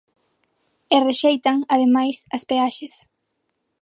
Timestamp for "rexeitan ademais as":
1.07-2.43